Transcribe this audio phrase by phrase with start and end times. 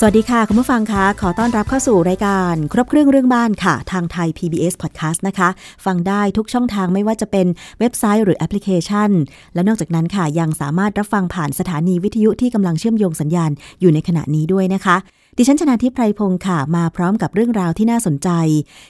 [0.00, 5.48] สวัสดีค่ะ คุณผู้ฟังคะ ขอต้อนรับเข้าสู่รายการ ครบเครื่องเรื่องบ้านค่ะ ทางไทย PBS Podcast นะคะ
[5.84, 7.46] ฟังได้ทุกช่องทางไม่ว่าจะเป็น
[7.78, 9.10] เว็บไซต์หรือแอปพลิเคชัน
[9.54, 14.96] และนอกจากนั้นค่ะยังสามารถรับฟังผ่านสถานีวิทยุที่กำลังเชื่อมโยงสัญญาณอยู่ในขณะนี้ด้วยนะคะ
[15.38, 18.28] ดิฉันชนะทิพไพรพงศ์ค่ะ มาพร้อมกับเรื่องราวที่น่าสนใจ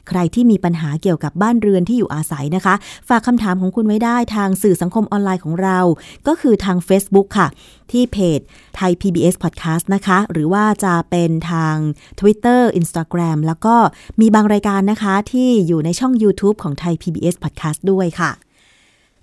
[0.08, 2.74] ใครที่มีปัญหาเกี่ยวกับบ้านเรือนที่อยู่อาศัยนะคะ
[3.08, 5.78] ฝากคำถามของคุณไว้ได้ทางสื่อสังคมออนไลน์ของเรา
[6.26, 7.48] ก็คือทาง Facebook ค่ะ
[7.90, 8.40] ที่เพจ
[8.76, 11.76] ไทย PBS Podcast นะคะ หรือว่าจะเป็นทาง
[12.20, 13.74] Twitter Instagram แล้วก็
[14.20, 18.30] มีบางรายการนะคะ ที่อยู่ในช่อง YouTube ของไทย PBS Podcast ด้วยค่ะ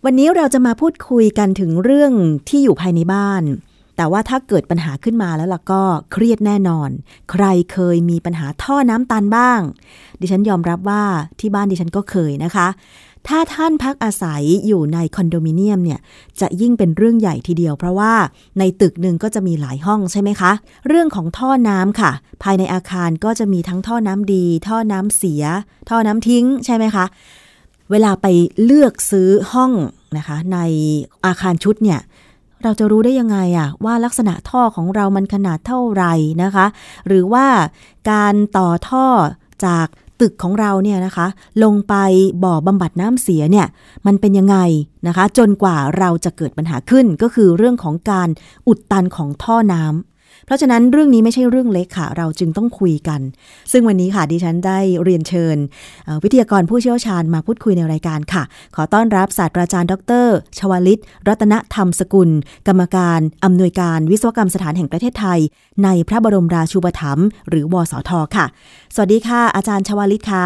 [0.05, 2.13] วันนี้เราจะมาพูดคุยกันถึงเรื่อง
[2.49, 3.43] ที่อยู่ภายในบ้าน
[3.95, 6.89] แต่ว่าถ้าเกิดปัญหาขึ้นมาแล้วล่ะก็เครียดแน่นอน
[7.31, 9.59] ใครเคยมีปัญหาท่อน้ำตันบ้าง
[10.19, 11.03] ดิฉันยอมรับว่า
[11.39, 12.67] ที่บ้านดิฉันก็เคยนะคะ
[13.27, 15.99] ถ้าท่านพักอาศัยอยู่ในคอนโดมิเนียมเนี่ย
[16.41, 18.13] จะยิ่งเป็นเรื่องใหญ่ทีเดียว เพราะว่า
[18.59, 20.51] ในตึกหนึ่งก็จะมีหลายห้องใช่ไหมคะ
[20.87, 22.11] เรื่องของท่อน้ำค่ะ
[22.43, 25.43] ภายในอาคารก็จะมีทั้งท่อน้ำดี ท่อน้ำเสีย
[25.89, 27.05] ท่อน้ำทิ้งใช่ไหมคะ
[27.91, 28.27] เวลาไป
[28.63, 29.71] เลือกซื้อห้อง
[30.17, 30.59] นะคะ ใน
[31.25, 31.99] อาคารชุดเนี่ย
[32.63, 36.65] เราจะรู้ได้ยังไงอะว่าลักษณะท่อของเรามันขนาดเท่าไหร่นะคะ
[37.07, 37.45] หรือว่า
[38.11, 39.07] การต่อท่อ
[39.65, 39.87] จาก
[40.21, 41.27] ตึกของเราเนี่ยนะคะ
[41.63, 41.95] ลงไป
[42.43, 43.67] บ่อบำบัดน้ำเสียเนี่ย
[44.05, 44.57] มันเป็นยังไง
[45.07, 48.29] นะคะ จนกว่าเราจะเกิดปัญหาขึ้นก็คือเรื่องของการ
[48.67, 50.12] อุดตันของท่อน้ำ
[50.45, 53.21] เพราะฉะนั้นเรื่องนี้ไม่ใช่เรื่องเล็กค่ะ เราจึงต้องคุยกัน
[53.71, 55.57] ซึ่งวันนี้ค่ะดิฉันได้เรียนเชิญ
[56.23, 58.43] วิทยากรผู้เชี่ยวชาญมาพูดคุยในรายการค่ะ
[58.75, 60.27] ขอต้อนรับศาสตราจารย์ ดร
[60.57, 62.29] ชวลิต รัตนธรรมสกุล
[62.67, 65.39] กรรมการอำนวยการวิศวกรรมสถานแห่งประเทศไทย
[65.83, 68.45] ในพระบรมราชูปถัมภ์หรือวสทค่ะ
[68.95, 70.45] สวัสดีค่ะ อาจารย์ชวลิตค่ะ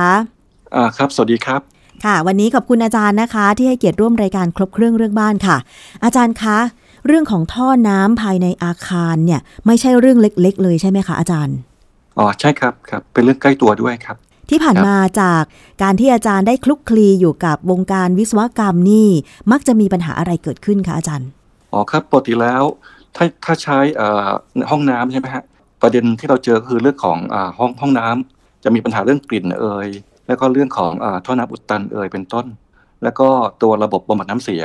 [0.75, 1.62] อ่าครับ สวัสดีครับ
[2.06, 5.58] ค่ะ วันนี้ขอบคุณอาจารย์นะคะ ที่ให้เกียรติร่วมรายการครบเครื่องเรื่องบ้านค่ะ
[6.03, 6.58] อาจารย์คะ
[7.07, 11.57] เรื่องของท่อน้ำภายในอาคารเนี่ยไม่ใช่เรื่องเล็ก ๆ เลยใช่ไหมคะอาจารย์
[12.18, 14.18] อ๋อใช่ครับครับ เป็นเรื่องใกล้ตัวด้วยครับ
[14.50, 15.41] ที่ผ่านมาจาก
[15.84, 19.09] การที่อาจารย์ได้คลุกคลีอยู่กับวงการวิศวกรรมนี่
[19.51, 21.28] มักจะมีปัญหาอะไรเกิดขึ้นคะอาจารย์
[21.73, 22.63] อ๋อครับปกติแล้ว
[23.16, 23.78] ถ้าถ้าใช้
[24.72, 25.44] ห้องน้ำใช่ไหมฮะ
[25.81, 29.88] ประเด็นที่เราเจอคือเรื่องของอห้องห้องน้ำจะมีปัญหาเรื่องกลิ่นเอ่ย
[30.28, 32.46] แล้วก็เรื่องของอท่อน้ำอุดตันเอ่ยเป็นต้น
[33.03, 33.28] แล้วก็
[33.62, 34.63] ตัวระบบบำบัดน้ำเสีย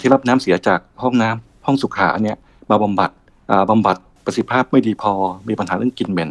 [0.00, 2.36] ที่รับน้ำเสียจากห้องน้ำ ห้องสุขาเนี่ย
[2.70, 3.10] มาบำบัด
[3.70, 5.12] บำบัดประสิทธิภาพไม่ดีพอ
[5.48, 6.30] มีปัญหาเรื่องกลิ่นเหม็น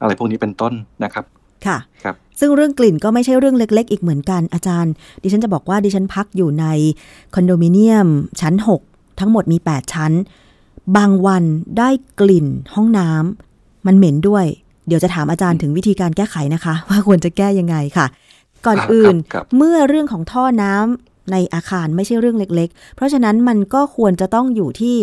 [0.00, 0.72] อะไรพวกนี้เป็นต้น
[1.04, 1.24] นะครับ
[1.66, 6.66] ค่ะครับ ซึ่งเรื่องกลิ่นก็ไม่ใช่เรื่องเล็ก ๆ อีกเหมือนกันอาจารย์ ดิฉันจะบอกว่าดิฉันพักอยู่ใน
[7.34, 8.08] คอนโดมิเนียม
[8.40, 8.54] ชั้น
[8.88, 10.12] 6 ทั้งหมดมี 8 ชั้น
[10.96, 11.44] บางวัน
[11.78, 11.88] ได้
[12.20, 14.46] กลิ่นห้องน้ำมันเหม็นด้วย
[14.86, 18.06] เดี๋ยวจะถามอาจารย์ถึงวิธีการแก้ไขนะคะ ว่าควรจะแก้ยังไงค่ะ
[18.66, 19.14] ก่อนอื่น
[19.56, 24.96] เมื่อเรื่องของท่อน้ำ ในอาคารไม่ใช่เรื่องเล็ก ๆ เพราะฉะนั้นมันก็ควรจะต้องอยู่ที่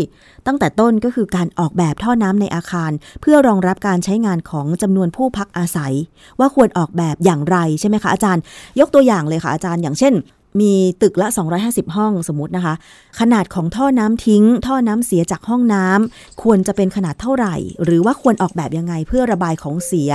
[0.48, 2.92] ตั้งแต่ต้นก็คือการออกแบบท่อน้ำในอาคาร
[3.22, 5.94] เพื่อรองรับการใช้งานของจำนวนผู้พักอาศัย
[6.40, 8.42] ว่าควรออกแบบอย่างไรใช่ไหมคะอาจารย์
[8.80, 10.16] ยกตัวอย่างเลยค่ะอาจารย์ อย่างเช่น
[10.62, 11.28] มีตึกละ
[11.62, 12.74] 250 ห้องสมมตินะคะ
[13.20, 20.12] ขนาดของท่อน้ำทิ้ง ท่อน้ำเสียจากห้องน้ำควรจะเป็นขนาดเท่าไหร่ หรือว่าควรออกแบบยังไงเพื่อระบายของเสีย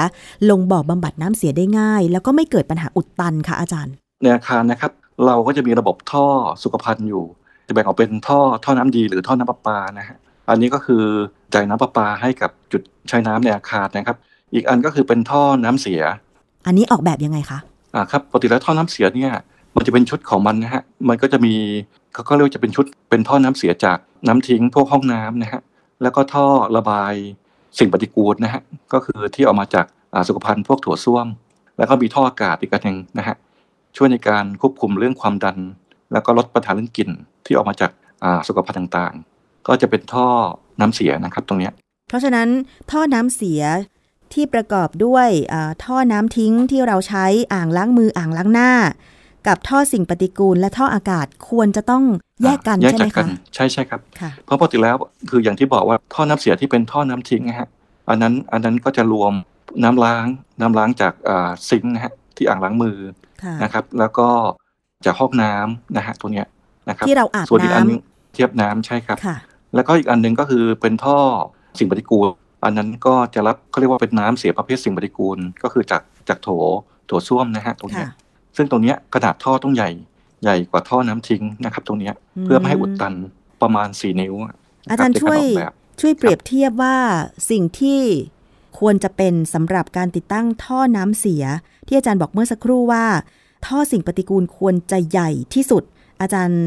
[0.50, 4.92] ลงบ่อบำบัดน้ำเสียได้ง่าย แล้วก็ไม่เกิดปัญหาอุดตันค่ะอาจารย์ในอาคารนะครับ
[5.26, 6.26] เราก็จะมีระบบท่อ
[6.64, 7.24] สุขภัณฑ์อยู่
[7.66, 10.18] จะแบ่งออกเป็นท่อท่อน้ำดีหรือท่อน้ำประปานะฮะ
[10.50, 11.02] อันนี้ก็คือ
[11.54, 14.16] จ่ายน้ำประปาให้กับจุดใช้น้ำในอาคารนะครับ
[14.54, 16.02] อีกอันก็คือเป็นท่อน้ำเสีย
[16.66, 17.58] อันนี้ออกแบบยังไงคะ
[17.94, 19.32] อ่าครับปกติแล้วท่อน้ำเสียเนี่ย
[19.76, 21.54] มันจะเป็นชุดของมันนะฮะมันก็จะมี
[22.14, 23.98] เขาก็เรียกจะเป็นชุดเป็นท่อน้ำเสียจาก
[24.28, 25.60] น้ำทิ้งพวกห้องน้ำนะฮะ
[26.02, 26.46] แล้วก็ท่อ
[26.76, 27.14] ระบาย
[27.78, 29.86] สิ่งปฏิกูลนะฮะก็คือที่ออกมาจาก
[30.28, 31.26] สุขภัณฑ์พวกถั่วส้วม
[31.78, 33.36] แล้วก็มีท่ออากาศอีกอันหนึ่งนะฮะ
[33.96, 35.58] ช่วยในการควบคุมเรื่องความดัน
[36.12, 37.10] แล้วก็ลดปัญหาเรื่องกลิ่น
[37.44, 37.90] ที่ออกมาจาก
[38.48, 40.26] สุขภาพต่างๆ ก็จะเป็นท่อ
[40.80, 41.70] น้ำเสียนะครับตรงนี้
[42.08, 42.48] เพราะฉะนั้น
[42.90, 43.62] ท่อน้ำเสีย
[44.34, 45.28] ที่ประกอบด้วย
[45.84, 48.72] ท่อน้ำทิ้งที่เราใช้อ่างล้างมืออ่างล้างหน้า
[49.46, 52.04] กับท่อสิ่งปฏิกูล และท่ออากาศควรจะต้อง
[52.42, 54.00] แยกกันใช่ไหมคะใช่ใช่ครับ
[54.44, 54.96] เพราะปกติแล้ว
[55.30, 57.68] คืออย่างที่บอกว่าท่อน้ำเสียที่เป็นท่อน้ำทิ้งนะฮะ
[58.08, 59.32] อันนั้นอันนั้นก็จะรวม
[59.84, 60.26] น้ำล้าง
[60.60, 61.12] น้ำล้างจาก
[61.68, 62.96] ซิงค์นะฮะที่อ่างล้างมือ
[63.62, 64.28] นะครับ แล้วก็
[65.04, 66.46] จากห้องน้ำนะฮะตัวเนี้ย
[66.88, 68.00] นะครับที่เราอาบส่วนอีกอันนึง
[68.34, 69.18] เทียบน้ำใช่ครับ
[69.74, 71.18] แล้วก็อีกอันหนึ่งก็คือเป็นท่อ
[71.78, 72.28] สิ่งปฏิกูล
[72.64, 76.48] อันนั้นก็จะรับเขาเรียกว่าเป็นน้ำเสียประเภทสิ่งปฏิกูล ก็คือจากจากโถ
[77.06, 78.06] โถส้วมนะฮะตรงนี้
[78.56, 79.90] ซึ่งตรงนี้ขนาดท่อต้องใหญ่
[80.42, 82.10] ใหญ่กว่าท่อน้ำทิ้งนะครับ ตรงนี้
[82.44, 83.14] เพื่อไม่ให้อุดตัน
[83.62, 84.34] ประมาณสี่นิ้ว
[84.90, 85.40] อาจารย์ช่วย
[86.00, 86.96] ช่วยเปรียบเทียบว่า
[87.50, 88.00] สิ่งที่
[88.78, 91.44] ควรจะเป็นสำหรับการติดตั้งท่อน้ำเสีย
[91.86, 93.04] ที่อาจารย์บอกเมื่อสักครู่ว่า
[93.66, 95.82] ท่อสิ่งปฏิกูลควรจะใหญ่ที่สุด
[96.20, 96.62] อาจารย์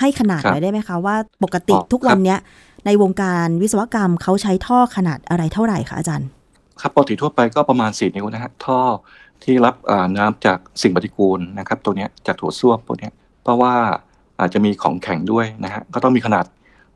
[0.00, 2.38] ให้ขนาดครัหบน่อยได้ไหมคะว่าปกติอ๋อทุกวันเนี้ย
[2.86, 6.28] ในวงการวิศวกรรมเขาใช้ท่อขนาดอะไรเท่าไหร่คะอาจารย์
[6.80, 8.80] ครับปกติทั่วไปก็ประมาณ4นิ้วนะฮะท่อ
[9.44, 13.12] ที่รับอ่าน้ำจากสิ่งปฏิกูลนะครับ ตัวเนี้ยจากโถส้วมพวกเนี้ย
[13.42, 13.74] เพราะว่า
[14.40, 16.44] อาจจะมีของแข็งด้วยนะฮะก็ต้องมีขนาด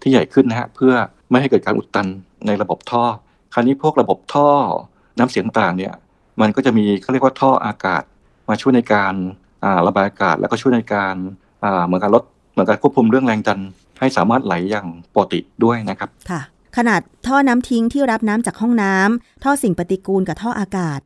[0.01, 0.93] ที่ใหญ่ขึ้นนะฮะเพื่อ
[1.31, 2.07] ไม่ให้เกิดการอุดตัน
[2.47, 3.26] ในระบบท่อค
[3.57, 4.49] ราวนี้พวกระบบท่อ
[5.19, 5.95] น้ำเสียงต่างเนี่ย
[6.41, 8.03] มันก็จะมีเขาเรียกว่าท่ออากาศ
[8.49, 9.15] มาช่วยในการ
[9.65, 11.15] อ่าระบายอากาศ แล้วก็ช่วยในการ
[11.65, 12.23] อ่าเหมือนการลด
[12.53, 13.61] เหมือนการควบคุมเรื่องแรงดัน
[13.99, 16.41] ให้สามารถไหลอย่างปกติด้วยนะครับค่ะ
[16.77, 21.01] ขนาดท่อน้ำทิ้งที่รับน้ำจากห้องน้ำท่อสิ่งปฏิกูลกับท่ออากาศ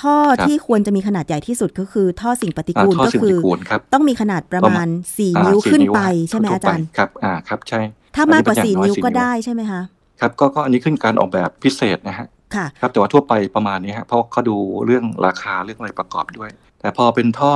[0.00, 7.80] ท่อครับที่ควรจะมีขนาดใหญ่ที่สุดก็คือ ท่อสิ่งปฏิอ่ากูลท่อก็สิ่งปคืฏิอกูลครับต้องมีขนาดประประมามาณณสี่อ่านิ้วสี่ขึ้นนิ้วไปฮะใช่ไหมทั่วอาๆจารย์ไปครับอ่าครับใช่
[8.16, 9.80] ถ้ามากกว่าอันนี้สี่เป็นอย่างน้อยนิ้วสี่ก็นิ้วได้ใช่ไหมคะ
[10.20, 14.56] ครับก็ก็อันนี้ขึ้นการออกแบบพิเศษนะฮะค่ะครับแต่ว่าทั่วไปประมาณนี้ฮะเพราะเขาดู
[14.86, 16.50] เรื่องราคาเรื่องอะไรประกอบด้วย
[16.80, 17.52] แต่พอเป็นท่อ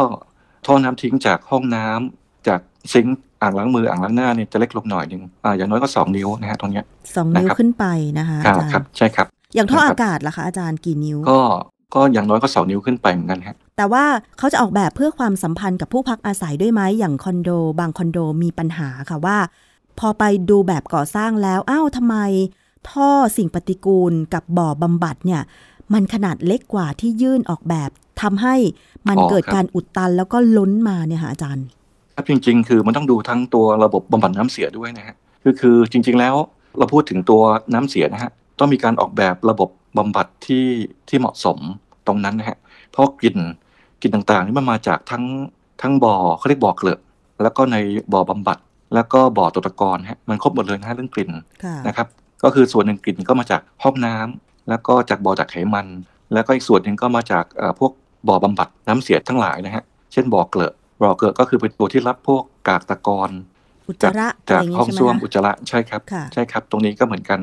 [0.67, 2.61] ท่อน้ำทิ้งจากห้องน้ำจาก
[2.93, 6.85] ซิงค์อ่างล้างมืออ่างล้างหน้าเนี่ยจะเล็กลงหน่อยหนึ่งอ่าอย่างน้อยก็สองนิ้วนะฮะตรงเนี้ย
[7.17, 7.85] สองนิ้วนะครับขึ้นไป
[8.19, 11.41] นะคะครัอาบจารครับย์ใช่ครับ อย่างท่อนะครับอากาศล่ะคะอาจารย์กี่นิ้ว ก็
[11.95, 14.05] ก็อย่างน้อยก็สองนิ้วขึ้นไปเหมือนกันฮะแต่ว่า
[14.39, 17.51] เขาจะออกแบบเพื่อความสัมพันธ์กับผู้พักอาศัยด้วยไหมอย่างคอนโด
[17.81, 19.37] บางคอนโดมีปัญหาค่ะว่า
[19.99, 22.17] พอไปดูแบบก่อสร้างแล้วอ้าวทำไม
[22.91, 25.43] ท่อสิ่งปฏิกูลกับบ่อบำบัดเนี่ย
[25.93, 27.91] มันขนาดเล็กกว่าที่ยื่นออกแบบ
[28.23, 28.55] ทำให้
[29.09, 31.67] มันเกิดการอุดตันแล้วก็ล้นมาเนี่ยค่ะอาจารย์
[32.15, 36.35] ครับจริง ๆ คือมันต้องดูทั้งตัวระบบบำบัดน้ำเสียด้วยนะฮะคือคือจริง ๆ แล้ว
[36.79, 37.43] เราพูดถึงตัว
[37.75, 40.67] น้ำเสียนะฮะต้องมีการออกแบบระบบบำบัดที่
[41.09, 41.59] ที่เหมาะสม
[42.07, 42.59] ตรงนั้นนะฮะ
[42.91, 43.39] เพราะกลิ่น
[44.01, 45.25] กลิ่นต่างๆนี่มันมาจากทั้ง
[45.83, 46.99] ทั้งบ่อเขาเรียกบ่อเกลือ
[47.43, 47.77] แล้วก็ใน
[48.13, 48.59] บ่อบำบัด
[48.95, 51.31] แล้วก็บ่อตกตะกอนฮะมันครบหมดเลยนะฮะเรื่องกลิ่น
[51.65, 52.07] ค่ะนะครับ
[52.43, 55.87] ก็คือส่วนหนึ่งกลิ่นก็มาจากห้องน้ำแล้วก็จากบ่อดักไขมัน
[56.33, 57.93] แล้วก็อีกส่วนหนึ่งก็มาจากเอ่อพวก
[58.29, 63.31] บ่อบำบัดน้ำเสียทั้งหลายนะฮะเช่นบ่อเกลือะบ่อเกลือะก็คือเป็นตัวที่รับพวกกากตะกอน
[63.89, 67.41] อุจจาระอะไรจากอย่างห้งี้องใช่ไหมส้วมคะอุจจาระใช่ครับค่ะใช่ครับ ตรงนี้ก็เหมือนกัน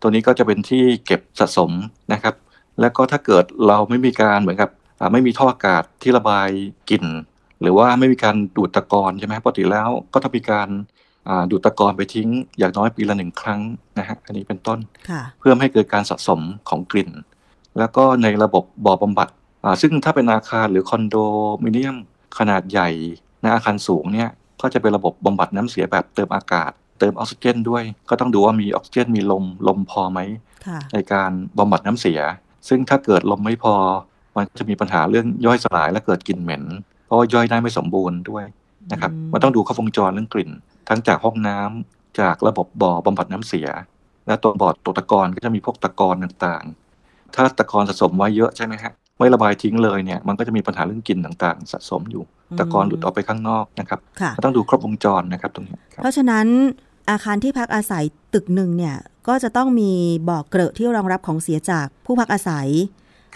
[0.00, 1.70] ตัวนี้ก็จะเป็นที่เก็บสะสม
[2.12, 2.34] นะครับ
[2.80, 4.70] แล้วก็ถ้าเกิดเราไม่มีการเหมือนกับ
[5.00, 6.48] อ่าไม่มีท่ออากาศที่ระบาย
[6.90, 7.04] กลิ่น
[7.62, 10.68] หรือว่าไม่มีการดูดตะกอนใช่ไหมปกติแล้วก็ต้องมีการ
[11.28, 12.28] อ่าดูดตะกอนไปทิ้ง
[12.58, 13.60] อย่างน้อยปีละหนึ่งครั้ง
[13.98, 14.78] นะฮะอันนี้เป็นต้น
[15.10, 17.10] ค่ะเพื่อไม่ให้เกิดการสะสมของกลิ่น
[17.78, 19.28] แล้วก็ในระบบบ่อบำบัด
[19.64, 21.16] อ่าซึ่งถ้าเป็นอาคารหรือคอนโด
[21.64, 21.96] มิเนียม
[22.38, 22.88] ขนาดใหญ่
[23.42, 24.30] ในอาคารสูงเนี่ย
[24.60, 30.20] ก็จะเป็นระบบบำบัดน้ำเสียแบบเติมอากาศ เติมออกซิเจนด้วย ก็ต้องดูว่ามีออกซิเจนมีลมลมพอไหม
[30.66, 32.20] ค่ะในการบำบัดน้ำเสีย
[32.68, 33.74] ซึ่งถ้าเกิดลมไม่พอ
[34.36, 38.44] มันจะมีปัญหาเรื่องย่อยสลายและเกิดกลิ่นเหม็นเพ ราะว่าย่อยได้ไม่สมบูรณ์ด้วย
[38.92, 40.50] นะครับอืมมันต้องดูครบวงจรเรื่องกลิ่น
[40.88, 43.68] ทั้งจากห้องน้ำจากระบบบ่อบำบัดน้ำเสีย
[44.26, 52.22] และตัวบ่อตกตะกอนก็จะมีพวกตะกอนต่างๆ ถ้าตะกอนสะสมไว้เยอะใช่ไหมฮะไม่ระบายทิ้งเลยเนี่ยมันก็จะมีปัญหาเรื่องกลิ่นต่างๆ สะสมอยู่
[52.58, 56.46] ตะกอนหลุดออกไปข้างนอกนะครับค่ะก็ต้องดูครบวงจรนะครับตรงนี้ครับเพราะฉะนั้น
[57.10, 58.04] อาคารที่พักอาศัย
[58.34, 58.96] ตึกหนึ่งเนี่ย
[59.28, 59.92] ก็จะต้องมี
[60.28, 62.68] บ่อเกลอะที่รองรับของเสียจากผู้พักอาศัย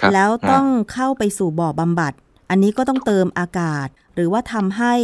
[0.01, 2.13] ครับแล้วต้องอ่เข้าไปสู่บ่อบำบัด
[2.51, 4.95] อันนี้ก็ต้องเติมอากาศ หรือว่าทำให้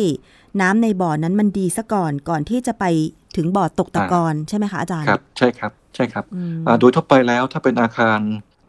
[0.61, 2.84] น้ำในบ่อนั้นมันดีซะก่อนก่อนที่จะไป
[3.37, 8.19] ถึงบ่อตกตะกอนใช่ไหมคะอาจารย์ครับใช่ครับใช่ครับอืมอ่าโดยทั่วไปแล้วถ้าเป็นอาคาร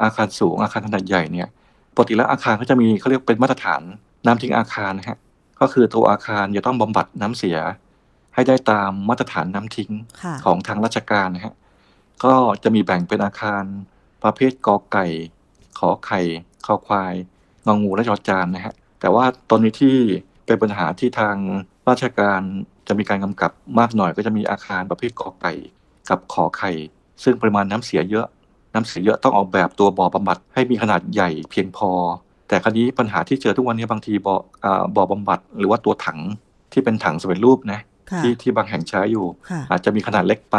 [0.03, 1.47] อาคารสูงอาคารขนาดใหญ่เนี่ย
[1.95, 3.81] ปกติแล้วอาคารก็จะมีเขาเรียกเป็นมาตรฐาน
[4.25, 5.17] น้ำทิ้งอาคารนะฮะ
[5.59, 7.57] ก็คือตัวอาคารจะต้องบำบัดน้ำเสีย
[8.33, 11.55] ให้ได้ตามมาตรฐานน้ำทิ้งค่ะของทางราชการนะฮะ
[12.23, 13.63] ก็จะมีแบ่งเป็นอาคาร
[14.23, 15.05] ประเภทกอไก่
[15.79, 16.21] ขอไข่
[16.65, 17.13] ขอควาย
[17.65, 19.95] งองูและจอจานนะฮะแต่ว่าตอนนี้ที่
[20.45, 21.35] เป็นปัญหาที่ทาง
[21.89, 22.41] ราชการ
[22.87, 25.53] จะมีการกำกับมากหน่อย ก็จะมีอาคารประเภทกอไก่
[26.09, 26.71] กับขอไข่
[27.23, 28.27] ซึ่งปริมาณน้ำเสียเยอะ
[28.73, 31.89] น้ำเสียเยอะต้องออกแบบตัวบ่อบำบัดให้มีขนาดใหญ่เพียงพอ
[32.47, 36.19] แต่คราวนี้ปัญหาที่เจอทุกวันนี้บางทีบ่ออ่าบ่อบำบัด หรือว่าตัวถัง
[36.73, 37.79] ที่เป็นถังสำเร็จรูปนะ
[38.11, 40.57] ค่ะที่ที่บางแห่งใช้อยู่ค่ะอาจจะมีขนาดเล็กไป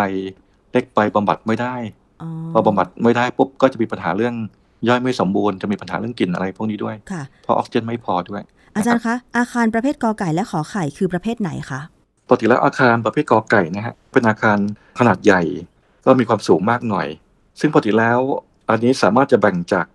[0.72, 1.74] เล็กไปบำบัดไม่ได้
[2.22, 4.34] อ๋อพอบำบัดไม่ได้ปุ๊บก็จะมีปัญหาเรื่อง
[4.88, 8.42] ย่อยไม่สมบูรณ์จะมีปัญหาเรื่องกลิ่นอะไรพวกนี้ด้วยค่ะเพราะออกซิเจนไม่พอด้วย
[8.76, 11.80] อาจารย์คะ อาคารประเภทกอไก่และขอไข่คือประเภทไหนคะ
[12.28, 14.58] ปกติแล้วอาคารประเภทกอไก่นะฮะเป็นอาคาร
[14.98, 15.42] ขนาดใหญ่
[16.06, 17.06] ก็มีความสูงมากหน่อย
[17.60, 18.18] ซึ่งปกติแล้ว
[18.68, 19.86] อันนี้สามารถจะแบ่งจาก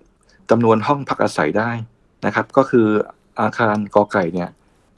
[0.50, 1.72] จำนวนห้องพักอาศัยได้
[2.26, 2.88] นะครับ ก็คือ
[3.42, 4.50] อาคารกอไก่เนี่ย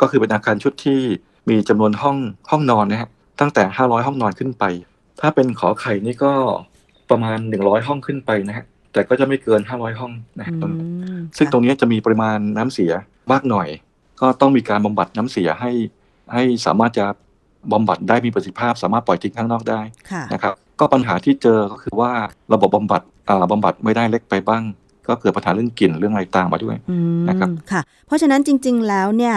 [0.01, 1.01] ก็คือเป็นอาคารชุดที่
[1.49, 2.17] มีจำนวนห้อง
[2.49, 4.63] ห้องนอนนะฮะตั้งแต่ 500 ห้องนอนขึ้นไป
[5.21, 6.33] ถ้าเป็นขอไข่นี่ก็
[7.09, 10.85] ประมาณ 100 ห้องขึ้นไปนะฮะ แต่ก็จะไม่เกิน 500 ห้องนะฮะอืตรงนี้
[11.17, 12.91] มซึ่งค่ะตรงนี้จะมีปริมาณน้ำเสีย
[13.31, 13.67] มากหน่อย
[14.21, 15.71] ก็ต้องมีการบำบัดน้ำเสียให้
[16.33, 17.05] ให้สามารถจะ
[17.73, 19.81] บำบัดได้มีประสิทธิภาพ สามารถปล่อยทิ้งข้างนอกได้
[20.11, 22.11] ค่ะนะครับก็ปัญหาที่เจอก็คือว่า
[22.53, 24.63] ระบบบำบัดอ่าบำบัดไม่ได้เล็กไปบ้าง
[25.07, 29.35] ก็เกิดปัญหาเรื่องกลิ่นเรื่องอะไรตามมาด้วยอืมนะครับค่ะ เพราะฉะนั้นจริง ๆแล้วเนี่ย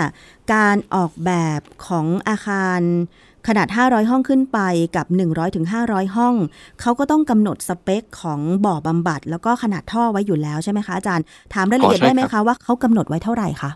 [0.55, 2.81] การออกแบบของอาคาร
[3.49, 4.59] ขนาด 500 ห้องขึ้นไป
[4.97, 6.35] กับ 100ถึง500 ห้อง
[6.81, 11.25] เขาก็ต้องกำหนดสเปคของบ่อบำบัด แล้วก็ขนาดท่อไว้อยู่แล้วใช่ไหมคะอาจารย์
[11.55, 13.71] ถามรายละเอียดอ๋อใช่ได้ไหมครัคะบว่าเขากำหนดไว้เท่าไหร่คะ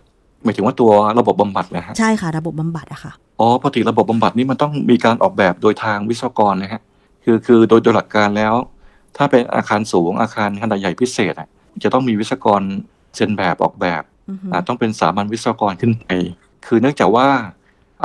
[0.45, 6.81] หมายถึงว่าตัวระบบบำบัดนะฮะใช่ค่ะระบบบำบัดอะค่ะอ๋อปกติระบบบำบัดนี่มันต้องมีการออกแบบโดยทางวิศวกรนะฮะ
[7.25, 8.55] คือคือโดยโดยหลักการแล้ว
[9.17, 11.49] ถ้าเป็นอาคารสูงอาคารขนาดใหญ่พิเศษอะ
[11.83, 12.63] จะต้องมีวิศวกร
[13.17, 16.07] เซ็นแบบออกแบบอือฮึอ่าต้องเป็นสามัญวิศวกรขึ้นไป
[16.67, 17.27] คือเนื่องจากว่า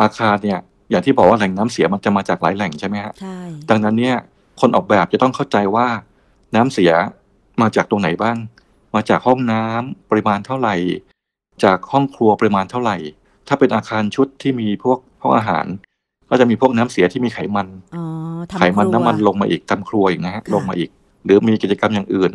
[0.01, 0.59] อาคารเนี่ย
[0.93, 3.37] อย่างที่บอกว่าแหล่งน้ำเสียมันจะมาจากหลายแหล่งใช่ไหมฮะใช่
[3.69, 4.17] ดังนั้นเนี่ย
[4.61, 5.87] คนออกแบบจะต้องเข้าใจว่า
[6.55, 6.91] น้ำเสีย
[7.61, 8.37] มาจากตรงไหนบ้าง
[8.95, 10.75] มาจากห้องน้ำปริมาณเท่าไหร่
[11.63, 12.97] จากห้องครัวปริมาณเท่าไหร่
[13.47, 15.65] ถ้าเป็นอาคารชุดที่มีพวกห้องอาหาร
[16.29, 18.03] ก็จะมีพวกน้ำเสียที่มีไขมันอ๋อ
[18.49, 20.89] ทำไขมันครัวน้ำมันลงมาอีกทำครัวอีกนะฮะค่ะลงมาอีก
[21.25, 22.31] หรือมีกิจกรรมอย่างอื่น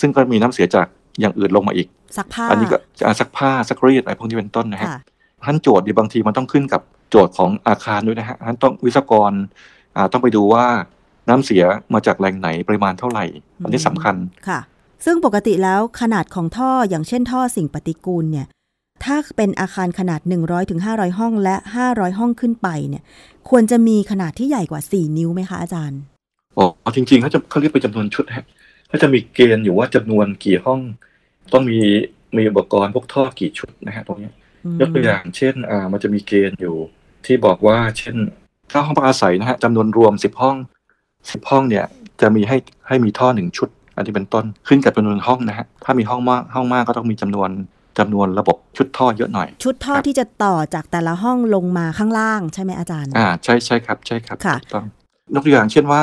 [0.00, 0.86] ซึ่งก็มีน้ำเสียจาก
[1.20, 5.00] อย่างอื่นลงมาอีกซักผ้าอันนี้ก็จะซักผ้าซักรีดอะไรพวกนี้เป็นต้นนะฮะค่ะ
[5.44, 9.32] ท่านโจทย์ดีบางทีมันต้องขึ้นกับ โจทย์ของอาคารด้วยนะฮะท่านต้องวิศวกร
[9.96, 10.66] อ่าต้องไปดูว่า
[11.28, 11.62] น้ำเสีย
[11.94, 13.24] มาจากแหล่งไหนปริมาณเท่าไหร่
[13.64, 14.14] อันนี้สำคัญ
[14.48, 14.60] ค่ะ
[15.04, 18.46] ซึ่งปกติแล้วขนาดของท่ออย่างเช่นท่อสิ่งปฏิกูลเนี่ย
[19.04, 23.02] ถ้าเป็นอาคารขนาด 100ถึง500ห้องและ 500 ห้องขึ้นไปเนี่ย
[23.50, 26.00] ควรจะมีขนาดที่ใหญ่กว่า 4 นิ้วไหมคะอาจารย์
[26.58, 28.46] อ๋อจริงๆเขาจะเขาเรียกเป็นจำนวนชุดฮะ
[28.88, 30.80] เขาจะมีเกณฑ์อยู่ว่าจำนวนกี่ห้อง
[31.52, 31.78] ต้องมี
[32.36, 36.76] มีอุปกรณ์พวกท่อกี่ชุดนะฮะตรงเนี้ยอืมยกตัวอย่างเช่นอ่ามันจะมีเกณฑ์อยู่
[37.26, 38.16] ที่บอกว่า เช่น
[38.70, 40.56] ถ้าห้องพักอาศัยนะฮะจำนวนรวมสิบห้อง
[41.32, 41.84] สิบห้องเนี่ย
[42.20, 42.56] จะมีให้
[42.88, 47.50] ให้มีท่อหนึ่งชุด อันนี้เป็นต้นขึ้นกับจำนวนห้องนะฮะถ้ามีห้องมากห้องมากก็ต้องมีจำนวน
[47.98, 54.86] จำนวนระบบชุดท่อเยอะหน่อย ชุดท่อครับที่จะต่อจากแต่ละห้องลงมาข้างล่างใช่ไหมอาจารย์อ่าใช่ใช่ครับใช่ครับค่ะถูกต้อง
[55.34, 56.02] ยกตัวอย่างเช่นว่า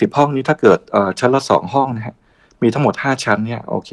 [0.00, 2.14] สิบห้องนี้ถ้าเกิดเอ่อชั้นละสองห้องนะฮะ
[2.62, 3.90] มีทั้งหมดห้าชั้นเนี่ยโอเค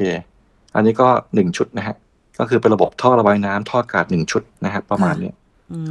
[0.74, 1.96] อันนี้ก็หนึ่งชุดนะฮะ
[2.38, 5.36] ก็คือเป็นระบบท่อระบายน้ำท่ออากาศหนึ่งชุดนะฮะประมาณเนี้ยม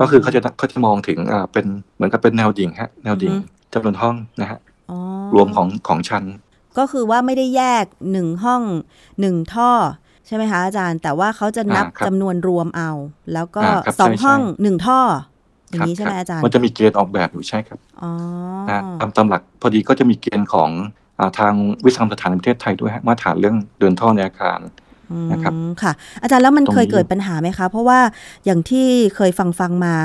[0.02, 1.66] ก็คือเขาจะเขาจะมองถึงอ่าเป็น
[1.96, 4.60] เหมือนกับเป็นแนวดิ่งฮะ แนวดิ่งอือฮึจำนวนห้องนะฮะ
[4.92, 4.98] อ๋อ
[5.36, 6.24] รวมของของชั้น
[6.78, 8.62] ก็คือว่าไม่ได้แยกหนึ่งห้อง
[9.22, 9.72] หนึ่งท่อ
[10.28, 12.92] ใช่ไหมคะอาจารย์ แต่ว่าเขาจะนับอ่าครับจำนวนรวมเอา
[13.34, 15.00] แล้วก็อ่าครับสองใช่ห้องใช่หนึ่งท่อ
[15.70, 18.12] อย่าครังบนี้ใช่ไหมครับอาจารย์ มันจะมีเกณฑ์ออกแบบอยู่ใช่ครับอ๋อ
[18.70, 20.70] นะตามตามหลักพอดีก็จะมีเกณฑ์ของ
[21.20, 21.54] อ่าทาง
[21.86, 24.60] วิศวกรรมสถานแห่งประเทศไทยด้วยฮะมาตรฐานเรื่องเดินท่อในอาคาร
[25.32, 28.00] นะครับอืมค่ะ อาจารย์แล้วมันตรงนี้เคยเกิดปัญหาไหมคะ เพราะว่า
[28.46, 29.96] อย่างที่เคยฟังฟังมา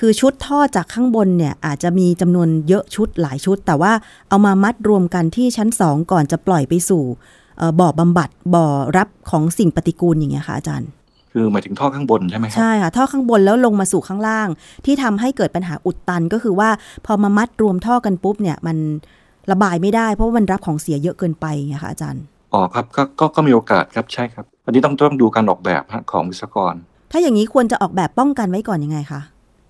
[0.00, 3.92] คือชุดท่อจากข้างบนเนี่ย อาจจะมีจำนวนเยอะชุดหลายชุด แต่ว่า
[4.28, 7.04] เอามามัดรวมกันที่ชั้นสองก่อนจะปล่อยไปสู่
[7.58, 10.88] เอ่อบ่อบำบัดบ่อรับของสิ่งปฏิกูลอย่างเงี้ยค่ะอาจารย์
[11.32, 14.48] คือหมายถึงท่อข้างบนใช่ไหมครับใช่ค่ะท่อข้างบนแล้วลงมาสู่ข้างล่าง
[14.84, 16.70] ที่ทำให้เกิดปัญหาอุดตันก็คือว่า
[17.06, 18.76] พอมามัดรวมท่อกันปุ๊บเนี่ยมัน
[19.50, 26.74] ระบายไม่ได้ เพราะว่ามันรับของเสียเยอะเกินไปไงคะอาจารย์ อ๋อครับก็ก็ก็มีโอกาสครับใช่ครับ อันนี้ต้องต้องดูการออกแบบฮะของวิศวกร
[27.12, 29.20] ถ้าอย่างนี้ควรจะออกแบบป้องกันไว้ก่อนยังไงคะ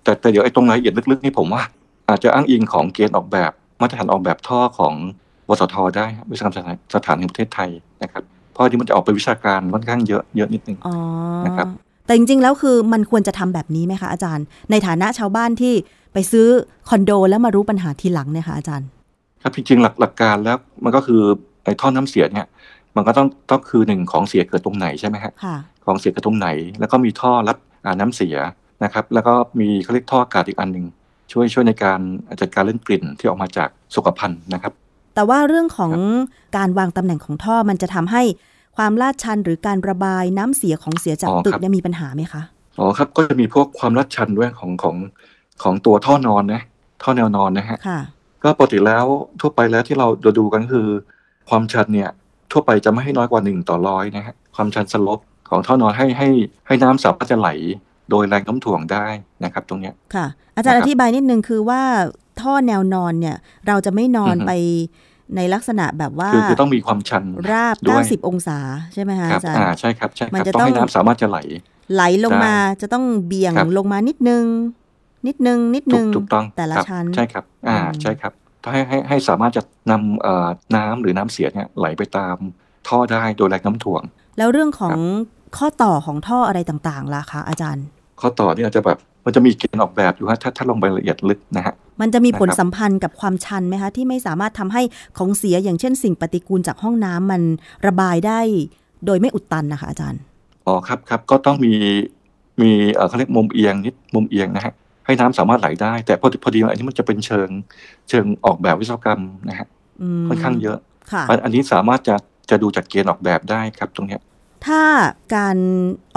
[0.03, 1.63] แต่แต่เดี๋ยวไอ้ตรงรายละเอียดลึกๆนี่ผมว่า
[2.09, 4.93] อาจจะอ้างอิงของเกณฑ์ออกแบบมาตรฐานออกแบบท่อของ
[5.49, 7.69] วสทได้ครับวิศวกรรมสถานสถานแห่งประเทศไทย
[8.03, 10.95] นะครับเพราะอันนี้มันจะออกไปนวิชาการค่อนข้างเยอะเยอะนิดนึงอ๋อ
[11.45, 11.67] นะครับ
[12.05, 15.73] แต่จริงๆ แล้วคือมันควรจะทำแบบนี้ไหมคะอาจารย์ ในฐานะชาวบ้านที่
[16.13, 16.47] ไปซื้อ
[16.89, 18.87] คอนโดแล้วมารู้ปัญหาทีหลังเนี่ยค่ะอาจารย์
[19.41, 21.21] ครับจริงๆหลักหลักการแล้วมันก็คือ
[21.69, 22.47] ไอ้ท่อน้ำเสียเนี่ย
[22.95, 26.47] มันก็ต้องต้องคือหนึ่งของเสียเกิดตรงไหนใช่ไหมฮะค่ะของเสียเกิดตรงไหน
[26.79, 28.35] แล้วก็มีท่อรับอ่าน้ำเสีย
[28.83, 30.85] นะครับ แล้วก็มีเขาเรียกท่ออากาศอีกอันหนึ่ง
[31.31, 31.99] ช่วยช่วยในการ
[32.41, 34.73] จัดการเรื่องกลิ่นที่ออกมาจากสุขภัณฑ์นะครับ
[35.15, 35.91] แต่ว่าเรื่องของ
[36.57, 38.23] การวางตำแหน่งของท่อมันจะทำให้
[38.77, 42.41] ความลาดชันหรือการระบายน้ำเสียของเสียจากอ๋อตึกครับเนี่ยมีปัญหาไหมคะ
[42.79, 44.95] อ๋อครับก็จะมีพวกความลัดชันด้วยของของ
[45.63, 46.61] ของตัวท่อนอนนะ
[47.03, 47.99] ท่อแนวนอนนะฮะค่ะ
[48.43, 49.05] ก็ปกติแล้ว
[49.41, 50.07] ทั่วไปแล้วที่เรา
[50.39, 50.89] ดูกันก็คือ
[51.49, 52.09] ความชันเนี่ย
[52.51, 56.29] ทั่วไปจะไม่ให้น้อยกว่าหนึ่งต่อร้อยนะฮะความชันสลบของท่อนอนให้ให้
[56.67, 57.49] ให้น้ำสามารถจะไหล
[58.09, 59.05] โดยแรงโน้มถ่วงได้
[59.43, 60.25] นะครับ ตรงเนี้ยค่ะ
[60.55, 61.81] อาจารย์นะอครับธิบายนิดนึงคือว่า
[62.41, 63.37] ท่อแนวนอนเนี่ย
[63.67, 64.51] เราจะไม่นอนอือฮึไป
[65.35, 68.59] ในลักษณะแบบว่าคือคือต้องมีความชันราบด้วย90 องศา
[68.93, 71.39] ใช่ไหมคะครับอาจารย์อ่าใช่ครับใช่คมัรันบจะต้องให้ต้องน้ำสามารถจะไหล
[71.93, 74.45] ไหลลงได้มาจะต้องเบี่ยงครับลงมานิดนึง
[75.27, 78.31] นิดนึงนิดถูนึกงถูกต้องแต่ละครับชั้นใช่ครับ อ่าอืมใช่ครับ
[78.63, 82.35] ถ้าให้ให้ให้สามารถจะนำเอ่อน้ำหรือน้ำเสียเนี่ยไหลไปตาม
[82.87, 84.03] ท่อได้โดยแรงน้ำถ่วง
[84.37, 84.97] แล้วเรื่องของ
[85.57, 87.85] ข้อต่อของท่ออะไรต่างๆล่ะคะอาจารย์
[88.21, 94.81] ข้อต่อเนี่ยอาจจะแบบมันจะมีเกณฑ์ออกแบบอยู่ฮะถ้าถ้าลงไปละเอียดลึกนะฮะมันจะมีผลนะครับสัมพันธ์กับความชันไหมคะที่ไม่สามารถทำให้
[95.17, 97.41] ของเสียอย่างเช่น สิ่งปฏิกูลจากห้องน้ำมัน
[97.87, 98.39] ระบายได้
[99.05, 100.21] โดยไม่อุดตันนะคะอาจารย์
[100.65, 101.73] อ๋อครับครับก็ต้องมี
[102.61, 104.73] มีเอ่อเขาเรียกมุมเอียงนิดมุมเอียงนะฮะ
[105.09, 107.49] ให้น้ำสามารถไหลได้ แต่พอพอดีอันนี้มันจะเป็นเชิง
[108.09, 109.67] เชิงออกแบบวิศวกรรมนะฮะ
[110.25, 110.77] มค่อนข้างเยอะ
[111.11, 112.15] ค่ะอันอันนี้สามารถจะ
[112.49, 114.21] จะดูจากเกณฑ์ออกแบบได้ครับตรงเนี้ย
[114.65, 114.81] ถ้า
[115.35, 115.57] การ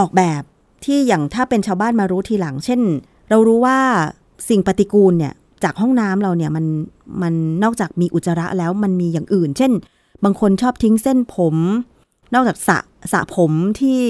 [0.00, 0.42] ออกแบบ
[0.84, 2.80] ที่อย่างถ้าเป็นชาวบ้านมารู้ทีหลัง เช่น
[3.30, 3.78] เรารู้ว่า
[4.48, 5.34] สิ่งปฏิกูลเนี่ย
[5.64, 6.66] จากห้องน้ำเราเนี่ยมัน
[7.22, 9.72] มันนอกจากมีอุจจาระแล้วมันมีอย่างอื่น เช่น
[10.24, 11.56] บางคนชอบทิ้งเส้นผม
[12.34, 12.78] นอกจากสระ
[13.12, 14.02] สระผมที่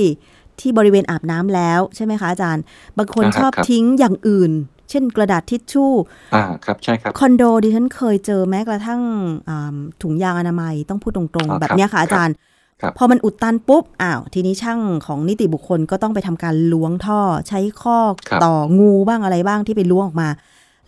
[0.63, 2.63] ที่บริเวณอาบน้ำแล้วใช่ไหมคะอาจารย์
[2.99, 4.53] บางคนอ่าฮะชอบครับทิ้งอย่างอื่น
[4.91, 5.93] เช่นกระดาษทิชชู่
[6.35, 9.01] อ่าครับใช่ครับคอนโดดิฉันเคยเจอแม้กระทั่ง
[9.49, 12.35] อ่าถุงยางอนามัยต้องพูดตรงอ๋อๆแบบครับเนี้ยค่ะอาจารย์
[12.83, 20.29] ครับพอมันอุดตันปุ๊บอ้าวทีนี้ช่างของนิติบุคคลก็ต้องไปทำการล้วงท่อ ใช้ข้อครับต่องูบ้างอะไรบ้างที่ไปล้วงออกมา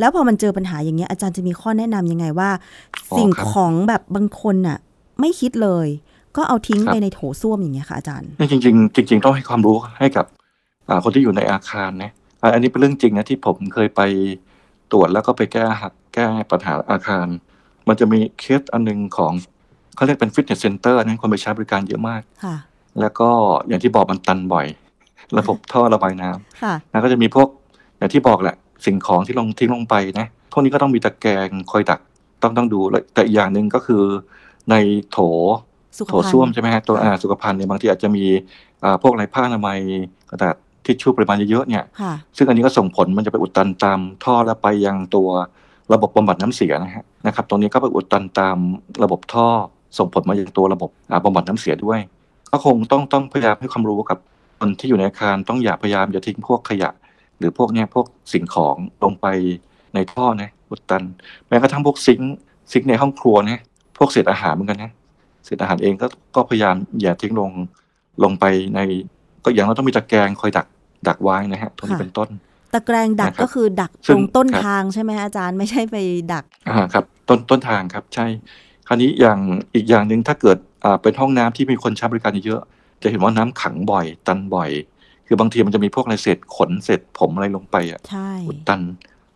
[0.00, 2.50] แล้วพอมันเจอปัญหาอย่างเงี้ยอาจารย์จะมีข้อแนะนำยังไงว่า
[3.16, 4.78] สิ่งของแบบบางคนน่ะ
[5.20, 5.88] ไม่คิดเลย
[6.36, 10.26] ก็เอาทิ้งไปในโถส้วมอย่างเงี้ยค่ะอาจารย์นี่จริงๆจริง ๆ ต้องให้ความรู้ให้กับ
[10.88, 12.10] อ่าคนที่อยู่ในอาคารนะ
[12.42, 14.00] อ่าอันนี้เป็นเรื่องจริงนะที่ผมเคยไป
[14.92, 17.26] ตรวจแล้วก็ไปแก้หักแก้ปัญหาอาคาร
[17.88, 19.32] มันจะมีเคสอันหนึ่งของ
[19.94, 22.56] เขาเรียกเป็น fitness center นั้นคนไปใช้บริการเยอะมากค่ะ
[23.00, 23.28] แล้วก็
[23.68, 24.66] อย่างที่บอกมันตันบ่อย
[25.38, 27.48] ระบบท่อระบายน้ำค่ะแล้วก็จะมีพวก
[27.96, 32.00] อย่างที่บอกแหละสิ่งของที่ลงทิ้งลงไปนะพวกนี้ก็ต้องมีตะแกรงคอยดัก
[32.42, 34.02] ต้องต้องดูแล้วแต่อีกอย่างหนึ่งก็คือ
[34.70, 34.74] ใน
[35.10, 35.73] โถสุข
[36.06, 38.24] โถภัณฑ์ส้วมใช่ไหมฮะตัวค่ะอ่าสุขภัณฑ์เนี่ยบางทีอาจจะมี
[38.84, 39.78] อ่าพวกอะไรผ้าอนามัย
[40.30, 45.28] กระดาษทิชชู่ปริมาณเยอะๆเนี่ยค่ะซึ่งอันนี้ก็ส่งผลมันจะไปอุดตันตามท่อแล้วไปยังตัว
[45.92, 48.56] ระบบบำบัดน้ำเสียนะฮะนะครับ ตรงนี้ก็ไปอุดตันตาม
[49.04, 49.46] ระบบท่อ
[49.98, 52.00] ส่งผลมายังตัวระบบอ่าบำบัดน้ำเสียด้วย
[52.50, 54.18] ก็คงต้องต้องพยายามให้ความรู้กับ
[54.58, 56.90] คนที่อยู่ในอาคารต้องอย่าพยายามอย่าทิ้งพวกขยะ
[57.38, 59.26] หรือพวกเนี้ยพวกสิ่งของลงไป
[59.94, 61.02] ในท่อนะอุดตัน
[61.48, 62.36] แม้กระทั่งพวกซิงค์
[62.72, 63.60] ซิงค์ในห้องครัวนะ
[63.98, 64.92] พวกเศษอาหารเหมือนกันนะ
[65.44, 67.50] เศษอาหารเองก็ก็พยายามอย่าทิ้งลง
[68.24, 68.78] ลงไปใน
[69.44, 70.66] ก็อย่างเราต้องมีตะแกรงคอยดัก
[71.08, 72.28] ดักไว้นะฮะตรงนี้ค่ะเป็นต้น
[72.74, 75.96] ตะแกรงดักนะครับก็คือดักซึ่ตงรงต้นครับทางใช่ไหมอาจารย์ไม่ใช่ไป
[76.32, 78.26] ดักอ่าครับ ต้นต้นทางครับใช่
[78.86, 79.38] คราวนี้อย่าง
[79.74, 84.70] อีกอย่างหนึ่งถ้าเกิดอ่าเป็นห้องน้ำที่มีคนใช้บริการเยอะๆจะเห็นว่าน้ำขังบ่อย ตันบ่อย
[85.26, 88.80] คือบางทีมันจะมีพวกอะไรเศษขนเศษผมอะไรลงไปอะใช่อุดตัน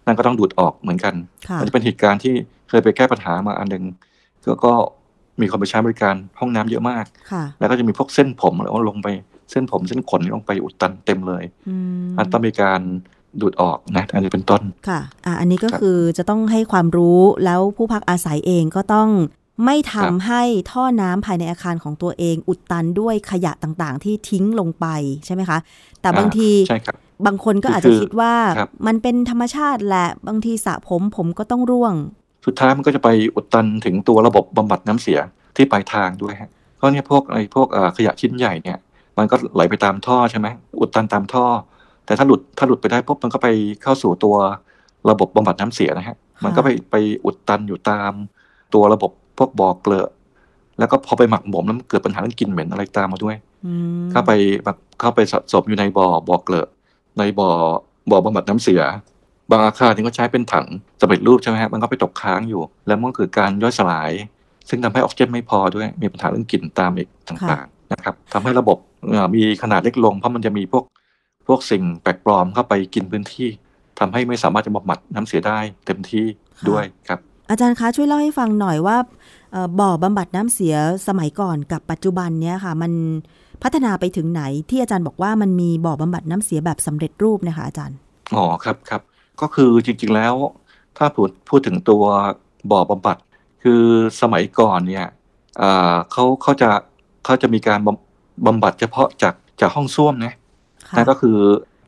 [0.06, 1.14] นั่นก็ต้องดูดออกเหมือนกัน
[1.48, 2.34] ค่ะมันจะเป็นเหตุการณ์ที่
[2.68, 3.84] เคยไปแก้ปัญหามาอันหนึ่ง
[4.44, 4.72] ก็ก็
[5.40, 9.08] มีคนไปใช้บริการห้องน้ำเยอะมากค่ะแล้วก็จะมีพวกเส้นผมแล้วลงไป
[9.50, 12.80] เส้นผมเส้นขนลงไปอุดตันเต็มเลยอืมอันต้องมีการ
[13.40, 19.08] ดูดออกนะอันนี้เป็นต้นค่ะอะ อันนี้ก็ครับคือจะต้องให้ความรู้แล้วผู้พักอาศัยเองก็ต้อง
[19.64, 24.86] ไม่ทำครับให้ท่อน้ำภายในอาคารของตัวเอง อุดตันด้วยขยะต่างๆ ที่ทิ้งลงไป
[25.26, 25.58] ใช่ไหมคะ
[26.00, 26.96] แต่บางทีใช่ครับ
[27.26, 31.94] บางคนก็คืออาจจะคิดว่าครับมันเป็นธรรมชาติแหละ บางทีสระผมผมก็ต้องร่วง
[32.46, 35.18] สุดท้ายมันก็จะไปอุดตันถึงตัวระบบบำบัดน้ำเสีย
[35.56, 38.78] ที่ปลายทางด้วยฮะก็เนี่ยพวกไอ้พวกเอ่อขยะชิ้นใหญ่เนี่ย
[39.18, 40.46] มันก็ไหลไปตามท่อใช่ไหม
[40.80, 41.44] อุดตันตามท่อ
[42.06, 43.48] แต่ถ้าหลุดถ้าหลุดไปได้ปุ๊บมันก็ไป
[43.82, 44.36] เข้าสู่ตัว
[45.10, 48.12] ระบบบำบัดน้ำเสียนะฮะมันก็ไปไปอุดตันอยู่ตาม
[48.74, 50.06] ตัวระบบพวกบ่อเกลือ
[50.78, 54.32] แล้วก็พอไปหมักหมมแล้วมันเกิดปัญหาเรื่องกลิ่นเหม็นอะไรตามมาด้วยอืมเข้าไป
[54.64, 56.68] แบบเข้าไปสะสมอยู่ในบ่อบ่อเกลอะ
[57.18, 57.48] ในบ่อ
[58.10, 58.82] บ่อบำบัดน้ำเสีย
[59.50, 60.66] บางอาคารนี่ก็ใช้เป็นถัง
[61.00, 64.10] สำเร็จรูปใช่ไหมฮะมันก็ไปตกค้างอยู่ แล้วมันก็เกิดการย่อยสลาย
[64.68, 70.84] ซึ่งทำให้ออกซิเจนไม่พอด้วยมีปัญหาเรื่องกลิ่นตามอีกต่างๆนะครับทำให้ระบบเอ่อมีขนาดเล็กลง เพราะมันจะมีพวก
[71.46, 73.48] พวกสิ่งแปลกปลอมเข้าไปกินพื้นที่
[73.98, 76.24] ทำให้ไม่สามารถจะบำบัดน้ำเสียได้เต็มที่
[76.68, 77.18] ด้วยครับ
[77.50, 78.96] อาจารย์คะช่วยเล่าให้ฟังหน่อยว่า
[79.52, 80.74] เอ่อบ่อบำบัดน้ำเสีย
[81.08, 82.92] สมัยก่อนกับปัจจุบันเนี้ยค่ะ มัน
[83.62, 87.96] พัฒนาไปถึงไหนที่อาจารย์บอกว่ามันมีบ่อบำบัดน้ำเสียแบบสำเร็จรูปนะคะอาจารย์
[88.34, 89.02] อ๋อครับครับ
[89.40, 90.34] ก็คือจริงๆแล้ว
[90.98, 92.04] ถ้าพูดพูดถึงตัว
[92.70, 93.16] บ่อบำบัด
[93.62, 93.82] คือ
[94.20, 95.06] สมัยก่อนเนี่ย
[95.60, 96.70] อ่าเขาเขาจะ
[97.24, 100.32] เขาจะมีการบำบำบัดเฉพาะจากจากห้องส้วมนะ
[100.88, 101.36] ค่ะนั่นก็คือ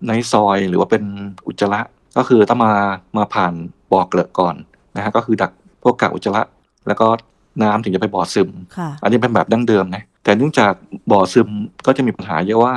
[0.06, 1.02] ในซอยหรือว่าเป็น
[1.46, 1.80] อุจจาระ
[2.16, 2.72] ก็คือต้องมา
[3.16, 3.52] มาผ่าน
[3.92, 4.54] บ่อเกลือะก่อน
[4.96, 5.50] นะฮะก็คือดัก
[5.82, 6.42] พวกกากอุจจาระ
[6.86, 7.06] แล้วก็
[7.62, 10.72] น้ำถึงจะไปบ่อซึมค่ะอันนี้เป็นแบบดั้งเดิมนะแต่เนื่องจาก
[11.10, 11.48] บ่อซึม
[11.86, 12.74] ก็จะมีปัญหาเยอะว่า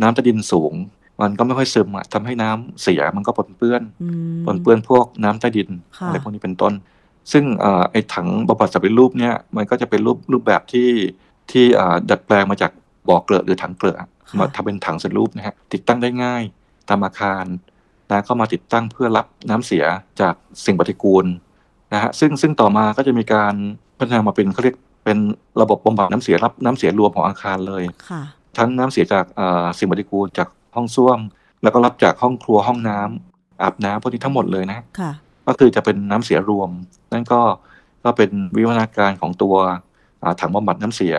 [0.00, 0.72] น้ำใต้ดินสูง
[1.22, 6.72] มันก็ไม่ค่อยซึมอะทำให้น้ำเสียมันก็ปนเปื้อนอืมปนเปื้อนพวกน้ำใต้ดินค่ะอะไรพวกนี้เป็นต้น
[7.32, 10.90] ซึ่งเอ่อไอ้ถังบำบัดสำเร็จรูปเนี่ยมันก็จะเป็นรูปรูปแบบที่
[11.50, 12.70] ที่เอ่อดัดแปลงมาจาก
[13.08, 16.42] บ่อเกลือะหรือถังเกลือะมาทำเป็นถังสำเร็จรูปนะฮะติดตั้งได้ง่าย
[16.88, 17.44] ตามอาคาร
[18.10, 19.84] นะก็มาติดตั้งเพื่อรับน้ำเสีย
[20.20, 21.26] จากสิ่งปฏิกูล
[21.92, 23.54] นะฮะซึ่งซึ่งต่อมาก็จะมีการ
[23.98, 25.18] พัฒนามาเป็นเขาเรียกเป็น
[25.60, 28.22] ระบบบำบัดน้ำเสียรับน้ำเสียรวมของอาคารเลยค่ะ
[28.58, 31.18] ทั้งน้ำเสียจากเอ่อสิ่งปฏิกูลจาก ห้องส้วม
[31.62, 35.12] แล้วก็รับจากห้องครัวห้องน้ำอาบน้ำพวกนี้ทั้งหมดเลยนะค่ะ
[35.46, 36.70] ก็คือจะเป็นน้ำเสียรวม
[37.12, 37.40] นั่นก็
[38.04, 39.54] ก็เป็นวิวัฒนาการของตัว
[40.22, 41.14] อ่าถังบำบัดน้ำเสีย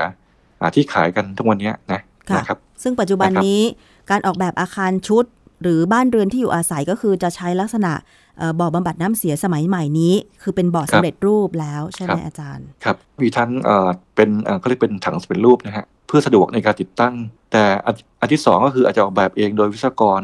[0.60, 3.62] อ่าที่ขายกันทุกวันเนี้ยนะค่ะนะครับ ซึ่งปัจจุบันนะครับนี้
[4.10, 5.26] การออกแบบอาคารชุด
[5.62, 8.25] หรือบ้านเรือนที่อยู่อาศัยก็คือจะใช้ลักษณะเอ่อ
[8.60, 17.14] บ่อบำบัดน้ำเสียสมัยใหม่นี้ คือเป็นบ่อครัสำบเร็จรูปแล้วใช่ไหมครับอาจารย์ ครับ มีทั้งเอ่อเป็นเอ่อเขาเรียกเป็นถังสำเร็จรูปนะฮะเพื่อสะดวกในการติดตั้ง
[17.52, 20.22] แต่อันอันที่สองก็คืออาจจะออกแบบเองโดยวิศวกร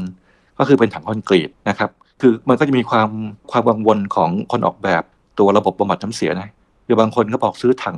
[0.59, 1.89] ก็คือเป็นถังคอนกรีตนะครับ
[2.21, 3.09] คือมันก็จะมีความ
[3.51, 5.03] ความกังวลของคนออกแบบ
[5.39, 6.49] ตัวระบบบำบัดน้ำเสียนะ
[6.85, 7.97] คือบางคนก็บอกซื้อถัง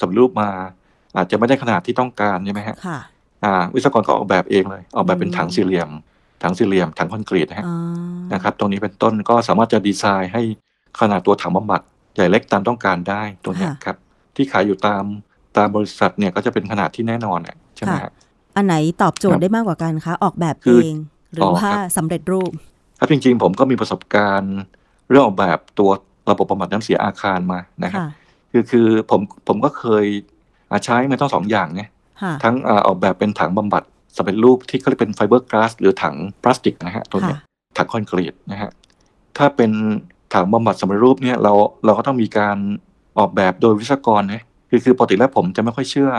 [0.00, 0.48] สำเร็จรูปมา
[1.16, 2.98] อาจจะไม่ได้ขนาดที่ต้องการใช่ไหมฮะค่ะ
[3.44, 5.90] อ่าวิศวกรก็ออกแบบเองเลย ออกแบบเป็นอืมถังสี่เหลี่ยม
[6.42, 7.76] ถังสี่เหลี่ยมถังคอนกรีตนะฮะอ๋อ
[8.32, 10.42] นะครับ ตรงนี้เป็นต้นก็สามารถจะดีไซน์ให้
[11.00, 11.80] ขนาดตัวถังบำบัด
[12.14, 13.96] ใหญ่เล็กตามต้องการได้ตัวเนี้ยครับ
[14.36, 15.04] ที่ขายอยู่ตาม
[15.56, 18.12] ตามบริษัทเนี่ยก็จะเป็นขนาดที่แน่นอนอะใช่ไหมฮะ
[18.56, 20.94] อันไหนตอบโจทครัย์บได้มากกว่ากันคะออกแบบคืเออง
[21.32, 22.50] หรืออว่าครับสำเร็จรูป
[22.98, 24.54] ครับจริงๆ ผมก็มีประสบการณ์
[25.10, 25.90] เรื่องออกแบบตัว
[26.30, 28.08] ระบบบำบัดน้ำเสียอาคารมานะครับค่ะ
[28.52, 30.06] คือคือผมผมก็เคย
[30.70, 31.90] อ่าใช้มาต้องสองอย่างเนี่ย
[32.22, 33.82] ค่ะทั้งอาออกแบบเป็นถังบำบัด
[34.16, 37.46] สำเร็จรูปที่เขาเรียกเป็นไฟเบอร์กลาสหรือถังพลาสติกนะฮะตัวเนี้ยค่ะ
[37.76, 38.70] ถังคอนกรีตนะฮะ
[39.38, 39.70] ถ้าเป็น
[40.34, 41.52] ถังบำบัดสำเร็จรูปเนี่ยเรา
[41.84, 42.56] เราก็ต้องมีการ
[43.18, 46.10] ออกแบบโดยวิศวกรนะคือคือปกติแล้วผมจะไม่ค่อยเชื่อ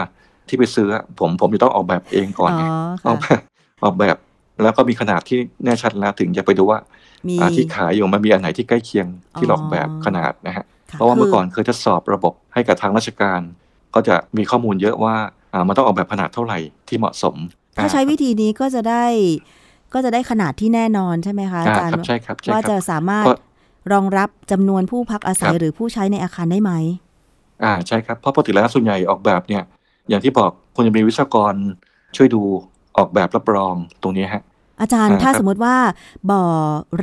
[0.47, 0.88] ที่ไปซื้อ
[1.19, 2.63] ผมผมจะต้องออกแบบเองก่อนอ๋อไง
[3.08, 3.41] ออกแบค่ะบ
[3.84, 4.15] ออกแบบ
[4.63, 6.79] แล้วก็มีขนาดที่แน่ชัดแล้วถึงจะไปดูว่า
[7.27, 13.41] มีอ่าที่ขายอยู่มันมีอันไหนที่ใกล้เคียงที่เราออกแบบขนาดนะฮะค่เพราะว่าเมื่อก่อนคืเคยทดสอบระบบให้กับทางราชการ
[13.95, 15.15] ก็จะมีข้อมูลเยอะว่า
[15.53, 17.36] อ่ามันต้องออกแบบขนาดเท่าไหร่ที่เหมาะสม
[17.75, 19.05] ถ้าใช้วิธีนี้ก็จะได้
[19.93, 23.38] ก็จะได้ขนาดที่แน่นอนใช่ไหมคะอาอ่าจารย์ครับใช่ครับใช่ว่าคจะรับสามารถเพราะ
[23.93, 26.71] รองรับจำนวนผู้พักอาศัยครับหรือผู้ใช้ในอาคารได้ไหม
[27.63, 29.63] อ่าใช่ครับเพราะปกติแล้วส่วนใหญ่ออกแบบเนี่ย
[30.09, 31.53] อย่างที่บอกควรจะมีวิศวกร
[32.15, 32.41] ช่วยดู
[32.97, 34.43] ออกแบบรับรองตรงนี้ฮะ
[34.81, 35.75] อาจารย์อ่าถ้าครับสมมติว่า
[36.29, 36.43] บ่อ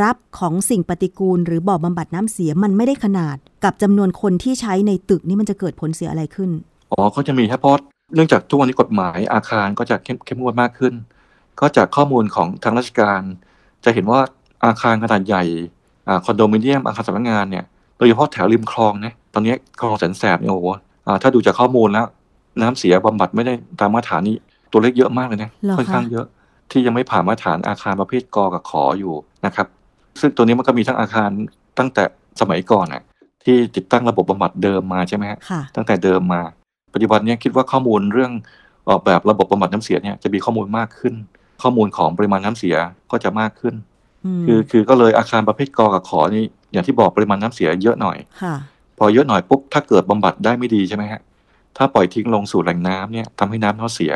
[0.02, 6.50] รับของสิ่งปฏิกูล หรือบ่อบำบัดน้ำเสียมันไม่ได้ขนาด กับจำนวนคนที่ใช้ในตึกนี่มันจะเกิดผลเสียอะไรขึ้น
[6.92, 7.74] อ๋อก็จะมีครับเพราะ
[8.14, 10.94] เนื่องจากทุกวันนี้กฎหมายอาคารก็จะเข้มเข้มงวดมากขึ้น
[11.60, 13.20] ก็จากข้อมูลของทางราชการ
[13.84, 14.20] จะเห็นว่า
[14.64, 15.44] อาคารขนาดใหญ่
[16.08, 17.64] อ่าคอนโดมิเนียมอาคารสำนักงานเนี่ย
[17.98, 20.66] โดยเฉพาะแถวริมคลองนะตอนนี้คลองแสนแสบเนี่ยโอ้โห
[21.06, 22.06] อ่าถ้าดูจากข้อมูลแล้ว
[22.60, 24.36] น้ำเสียบำบัดไม่ได้ตามมาตรฐานนี้
[24.72, 26.26] ตัวเลขเยอะมากเลยนะเหรอคะค่อนข้างเยอะ
[26.70, 29.14] ที่ยังไม่ผ่านมาตรฐานอาคารประเภทกอกับขออยู่
[29.46, 29.66] นะครับ
[30.20, 31.30] ซึ่งตัวนี้มันก็มีทั้งอาคาร
[31.78, 32.04] ตั้งแต่
[32.40, 33.02] สมัยก่อนน่ะ
[33.44, 36.42] ที่ติดตั้งระบบบำบัดเดิมมาใช่ไหมฮะค่ะตั้งแต่เดิมมา
[36.92, 38.32] ปัจจุบันเนี้คิดว่าข้อมูลเรื่อง
[38.88, 41.14] ออกแบบระบบบำบัดน้ำเสียเนี่ยจะมีข้อมูลมากขึ้น
[41.62, 42.76] ข้อมูลของปริมาณน้ำเสีย
[43.10, 43.74] ก็จะมากขึ้น
[44.40, 48.54] มคือคือก็เลยอาคารประเภทกอกับขอนี่อย่างที่บอกปริมาณน้ำเสียเยอะหน่อยค่ะ
[48.98, 51.20] พอเยอะหน่อยปุ๊บถ้าเกิดบำบัดได้ไม่ดีใช่ไหมฮะ
[51.76, 54.12] ถ้าปล่อยทิ้งลงสู่แหล่งน้ำเนี่ยทำให้น้ำเน่าเสีย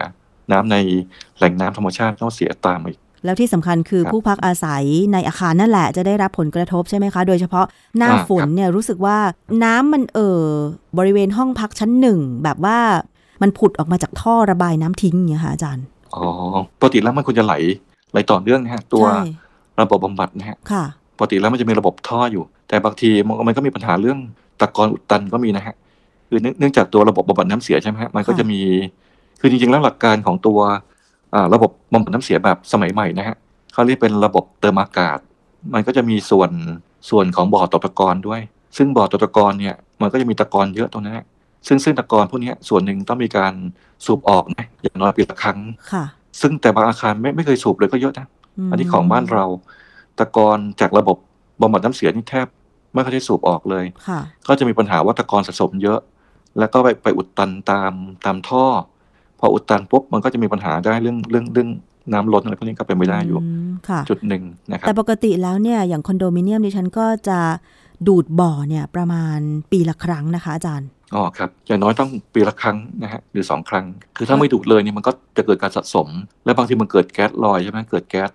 [0.52, 0.76] น้ำใน
[1.38, 7.66] แหล่งน้ำธรรมชาติเน่าเสียตามมาอีก แล้วที่สำคัญคือครับผู้พักอาศัยในอาคารนั่นแหละ จะได้รับผลกระทบใช่ไหมคะ โดยเฉพาะ
[7.98, 9.16] หน้าอ่าฝนเนี่ยรู้สึกว่า
[9.64, 10.44] น้ำมันเอ่อ
[10.98, 12.78] บริเวณห้องพักชั้นหนึ่งแบบว่า
[13.42, 15.84] มันผุดออกมาจากท่อระบายน้ำทิ้งอย่างเงี้ยค่ะอาจารย์
[16.14, 16.24] อ๋อ
[16.78, 17.54] ปกติแล้วมันควรจะไหล
[18.12, 19.18] ไหลต่อเนื่องนะฮะตัวใช่
[19.80, 20.84] ระบบบำบัดนะฮะค่ะ
[21.16, 24.18] ปกติแล้วมันจะมีระบบท่ออยู่ แต่บางทีมันมันก็มีปัญหาเรื่อง
[24.60, 25.74] ตะกอนอุดตันก็มีนะฮะ
[26.28, 28.60] คือเนื่องเนื่องจากตัวระบบบำบัดน้ำเสียใช่ไหมฮะมันก็ค่ะจะมี
[29.40, 30.76] คือจริงๆแล้วหลักการของตัวอ่า
[31.54, 33.36] ระบบบำบัดน้ำเสียแบบสมัยใหม่นะฮะ
[33.72, 35.18] เขาเรียกเป็นระบบเติมอากาศ
[35.74, 36.50] มันก็จะมีส่วน
[37.10, 38.40] ส่วนของบ่อตกตะกอนด้วย
[38.76, 41.26] ซึ่งบ่อตกตะกอนเนี่ยมันก็จะมีตะกอนเยอะตรงนั้นนะ
[41.66, 43.54] ซึ่งซึ่งตะกอนพวกเนี้ยส่วนหนึ่งต้องมีการ
[44.04, 45.58] สูบออกนะอย่างน้อยปีละครั้ง
[45.92, 46.04] ค่ะ
[46.40, 48.26] ซึ่งแต่บางอาคารไม่ไม่เคยสูบเลยก็เยอะนะ
[48.66, 49.44] มอันนี้ของบ้านเรา
[50.18, 51.16] ตะกอนจากระบบ
[51.60, 52.46] บำบัดน้ำเสียนี่แทบ
[52.94, 56.00] ไม่ค่อยได้สูบออกเลยค่ะก็จะมีปัญหาว่าตะกอนสะสมเยอะ
[56.58, 57.92] แล้วก็ไปไปอุดตันตาม
[58.24, 58.64] ตามท่อ
[59.40, 61.68] พออุดตันปุ๊บมันก็จะมีปัญหาได้เรื่องเรื่องเรื่อง
[62.12, 63.38] น้ำล้นอะไรพวกนี้ก็เป็นไปได้อยู่
[63.70, 67.40] มค่ะจุดหนึ่งนะครัแต่บปกติแล้วเนี่ยอย่างคอนโดมิเนียมดิฉันก็จะ
[68.08, 69.38] ดูดบ่อเนี่ยประมาณ
[69.72, 73.84] ปีละครั้งนะคะ อาจารย์อ๋อครับอย่างน้อยต้องปีละครั้งนะฮะหรือสองครั้ง
[74.16, 76.08] คือถ้าไม่ดูดเลยนี่มันก็จะเกิดการสะสม
[76.44, 78.30] และบางทีมันเกิดแก๊สลอยใช่ไหมเกิดแก๊ส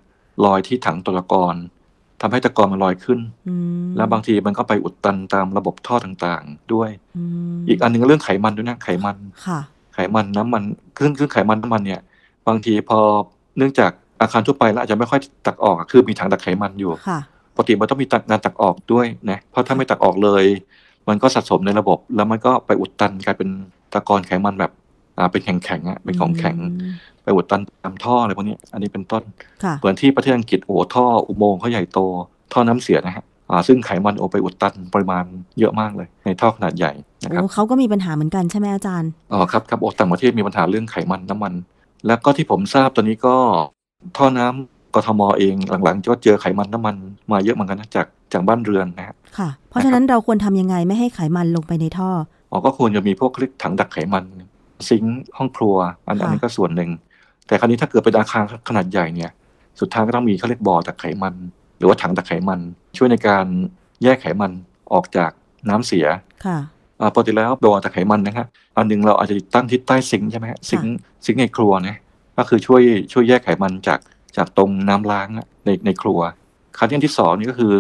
[0.45, 1.55] ลอยที่ถังตะกอน
[2.21, 6.89] ทำให้ตะกอนมันลอยขึ้นอืมแล้วบางทีมันก็ไปอุดตันตามระบบท่อต่างๆ ด้วย
[7.51, 9.59] มอีกอันหนึงเรื่องไขมันด้วยนะไขมันค่ะ
[9.93, 10.63] ไขมันน้ำมัน
[10.99, 12.01] ซึ่งซึ่งไขมันน้ำมันเนี่ย
[12.47, 12.99] บางทีพอ
[13.57, 17.19] เนื่องจากอาคารทั่วไปแล้วอาจจะไม่ค่อยตักออกอะคือมีถังตักไขมันอยู่ค่ะ
[17.55, 20.45] ปกติมันต้องมีตักงานตักออกด้วยนะเพราะถ้าไม่ตักออกเลย
[21.09, 23.49] มันก็สะสมในระบบ แล้วมันก็ไปอุดตันกลายเป็น
[23.93, 24.71] ตะกอนไขมันแบบ
[25.17, 29.23] อ่าเป็นแข็งๆอะเป็นของแข็งอืมไปอุดตันตามท่ออะไรพวกนี้ อันนี้เป็นต้น
[29.63, 31.99] ค่ะเหมือนที่ประเทศอังกฤษโอ้โหท่ออุโมงค์เขาใหญ่โต
[32.53, 35.23] ท่อน้ำเสียนะฮะอ่าซึ่งไขมันโอไปอุดตันปริมาณ
[35.59, 36.91] เยอะมากเลย ในท่อขนาดใหญ่
[37.23, 41.53] นะครับโอ้เขาก็มีปัญหาเหมือนกันใช่ไหมอาจารย์อ๋อครับครับโอ้ต่างประเทศมีปัญหาเรื่องไขมันน้ำมัน
[42.07, 43.35] แล้วก็ที่ผมทราบตอนนี้ก็
[44.17, 46.95] ท่อน้ำกทมเองหลังๆก็เจอไขมันน้ำมัน
[47.31, 52.09] มาเยอะเหมือนกันนะจากจากบ้านเรือนนะฮะค่ะ เพราะฉะนั้นเราควรทำยังไงไม่ให้ไขมันลงไปในท่อ
[52.51, 54.25] อ๋อก็ควรจะมีพวกคลิกถังดักไขมัน
[54.89, 55.75] ซิงค์ห้องครัว
[56.07, 56.89] อันค่ะอันนี้ก็ส่วนหนึ่ง
[57.47, 59.31] แต่คราวนี้ถ้าเกิดเป็นอาคารขนาดใหญ่เนี่ย
[59.79, 61.35] สุดท้ายก็ต้องมีเขาเรียกบ่อตักไขมัน
[61.77, 62.59] หรือว่าถังตักไขมัน
[62.97, 63.45] ช่วยในการ
[64.03, 64.51] แยกไขมัน
[64.93, 65.31] ออกจาก
[65.69, 66.05] น้ำเสีย
[66.45, 66.80] ค่ะอ่า
[67.13, 71.97] ปกติแล้วบ่อตักไขมันนะครับอันหนึงเราอาจจะติดตั้งที่ใต้ซิงค์ใช่ไหมฮะซิงค์ซิงค์ในครัวนะ
[72.37, 73.99] ก็คือช่วยช่วยแยกไขมันจาก
[74.37, 76.19] จากตรงน้ำล้างอะในในครัว
[76.77, 77.73] ครั้งที่สองนี่ก็คือ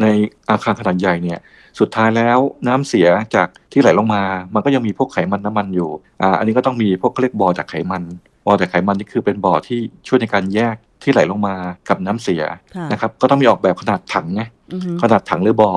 [0.00, 0.06] ใน
[0.50, 1.38] อาคารขนาดใหญ่เนี่ย
[1.80, 4.22] สุดท้ายแล้วน้ำเสียจากที่ไหลลงมา
[4.54, 5.90] มันก็ยังมีพวกไขมันน้ำมันอยู่
[6.22, 8.02] อ่าอันนี้ก็ต้องมีพวกเขาเรียกบ่อจากไขมัน
[8.46, 11.54] บ่อจากไขมันนี่คือเป็นบ่อที่ช่วยในการแยกที่ไหลลงมา
[11.88, 12.42] กับน้ำเสีย
[12.76, 15.70] ค่ะนะครับก็ต้องมีออกแบบขนาดถังไงอือฮึขนาดถังหรือบ่อ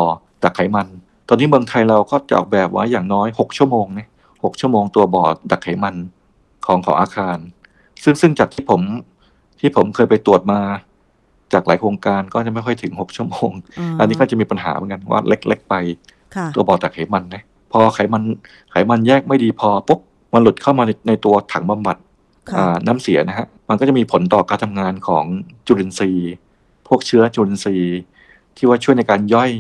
[0.44, 0.92] ดักไขมันต
[1.34, 4.08] อนนี้เมืองไทยเราก็จะออกแบบไว้อย่างน้อย 6 ชั่วโมงนะ
[4.44, 5.96] หกชั่วโมงตัวบ่อดักไขมัน
[6.66, 7.38] ของของอาคาร
[8.04, 8.82] ซึ่งซึ่งจากที่ผม
[9.60, 10.60] ที่ผมเคยไปตรวจมา
[11.54, 13.52] จากหลายโครงการก็จะไม่ค่อยถึง 6 ชั่วโมง
[14.00, 15.76] อันนี้ก็จะมีปัญหาเหมือนกันว่าเล็ก ๆ ไป
[16.36, 18.24] ค่ะตัวบ่อดักไขมันนะพอไขมัน
[18.72, 20.00] ไขมันแยกไม่ดีพอปุ๊บ
[20.34, 21.98] มันหลุดเข้ามาในในตัวถังบำบัด
[22.50, 25.26] ค่ะอ่าน้ำเสียนะฮะมันก็จะมีผลต่อการทำงานของ
[25.68, 26.32] จุลินทรีย์
[26.88, 27.98] พวกเชื้อจุลินทรีย์
[28.56, 29.52] ที่ว่าช่วยในการย่อย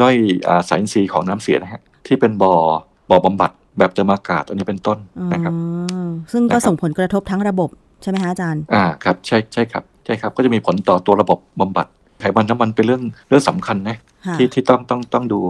[0.00, 0.14] ย่อย
[0.48, 2.54] อาสารอินทรีย์ของน้ำเสียนะฮะที่เป็นบ่อ
[3.10, 4.98] บ่อบำบัดแบบเติมอากาศอันนี้เป็นต้น
[5.32, 5.60] นะครับอื
[6.06, 7.70] มซึ่งก็นะครับส่งผลกระทบทั้งระบบ
[8.02, 11.86] ใช่ไหมคะอาจารย์ อ่าครับใช่ใช่ครับใช่ครับก็จะมีผลต่อตัวระบบบำบัด
[12.20, 15.40] ไขมันน้ำมันเป็นเรื่องเรื่องสำคัญนะค่ะที่ที่ต้องต้องต้องดู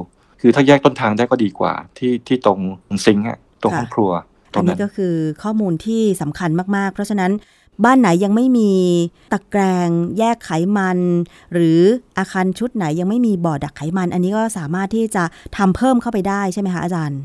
[0.40, 2.58] คือถ้าแยกต้นทางได้ก็ดีกว่า ที่ที่ตรง
[3.04, 4.10] ซิงค์อะตรงค่ะห้องครัว
[4.52, 7.30] ตรอันงนี้นั้นก็คือข้อมูลที่สำคัญมากๆ เพราะฉะนั้น
[7.84, 8.70] บ้านไหนยังไม่มี
[9.32, 9.88] ตะแกรง
[10.18, 10.98] แยกไขมัน
[11.52, 11.80] หรือ
[12.18, 15.24] อาคารชุดไหนยังไม่มีบ่อดักไขมัน อันนี้ก็สามารถที่จะ
[15.56, 17.20] ทำเพิ่มเข้าไปได้ใช่ไหมคะอาจารย์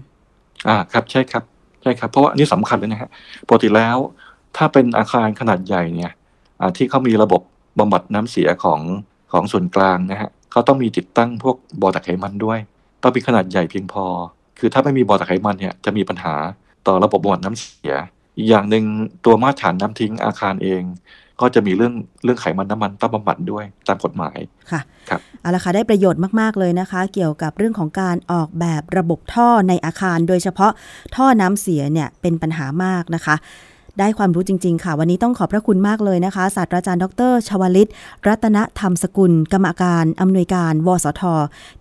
[0.68, 1.44] อ่าครับใช่ครับ
[1.82, 3.10] ใช่ครับ เพราะว่าอันนี้สำคัญเลยนะฮะ
[3.48, 3.98] ปกติแล้ว
[4.58, 6.12] ถ้าเป็นอาคารขนาดใหญ่เนี่ย
[6.60, 7.42] อ่าที่เขามีระบบ
[7.80, 8.82] บำบัดน้ำเสียของ
[9.32, 12.60] ของส่วนกลางนะฮะเขาต้องมีติดตั้งพวกบ่อตะไขมันด้วย
[13.02, 14.06] ต้องมีขนาดใหญ่เพียงพอ
[14.60, 16.34] คือถ้าไม่มีบ่อตะไขมันเนี่ยจะมีปัญหา
[16.88, 17.94] ต่อระบบบำบัดน้ำเสีย
[18.38, 18.86] อีกอย่างหนึ่ง
[19.26, 20.84] ตัวมาตรฐานน้ำทิ้งอาคารเอง
[21.42, 21.94] ก็จะมีเรื่อง
[22.24, 24.38] เรื่องไขมันน้ำมันต้องบำบัดด้วยตามกฎหมาย
[24.72, 30.72] ค่ะครับเอาละค่ะได้ประโยชน์มากๆเลยนะคะ เกี่ยวกับเรื่องของการออกแบบระบบท่อในอาคาร โดยเฉพาะ
[31.16, 33.36] ท่อน้ำเสียเนี่ยเป็นปัญหามากนะคะ
[34.00, 37.90] ได้ความรู้จริง ๆ ค่ะ วันนี้ต้องขอบพระคุณมากเลยนะคะ ศาสตราจารย์ดรชวลิต
[38.28, 41.24] รัตนธรรมสกุล กรรมการอำนวยการ วสท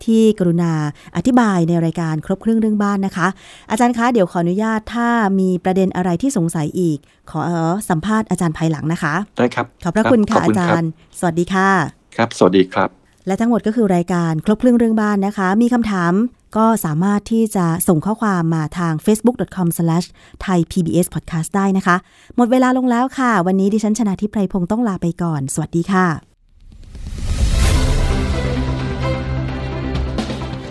[0.05, 0.73] ที่กรุณา
[1.17, 3.27] อธิบายในรายการครบเครื่องเรื่องบ้านนะคะ
[3.71, 5.09] อาจารย์คะเดี๋ยวขออนุญาตถ้า
[5.41, 6.99] มีประเด็นอะไรที่สงสัยอีก
[7.31, 7.41] ขอ
[7.89, 11.69] สัมภาษณ์อาจารย์ภายหลังนะคะได้ครับขอบพระคุณขค่ะอบอาคุณจาครับรย์ สวัสดีค่ะ
[12.17, 12.89] ครับ สวัสดีครับ
[13.27, 16.13] และทั้งหมดก็คือรายการครบเครื่องเรื่องบ้านนะคะ มีคำถาม
[16.57, 21.97] ก็สามารถที่จะส่งข้อความมาทาง facebook.com/thaipbspodcast ได้นะคะ
[22.37, 26.07] หมดเวลาลงแล้วค่ะ วันนี้ดิฉันชนะทิพไพรพงศ์ต้องลาไปก่อน สวัสดีค่ะ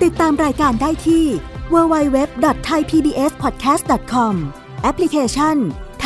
[0.04, 1.26] ติดตามรายการได้ที่
[1.74, 4.34] www.thaipbspodcast.com
[4.84, 5.56] แอปพลิเคชัน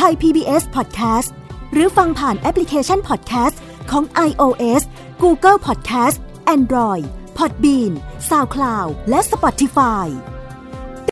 [0.00, 1.28] Thai PBS Podcast
[1.72, 3.56] หรือฟังผ่านแอปพลิเคชัน Podcast
[3.90, 4.82] ของ iOS
[5.22, 6.16] Google Podcast
[6.56, 7.04] Android
[7.38, 7.92] Podbean
[8.28, 10.06] SoundCloud และ Spotify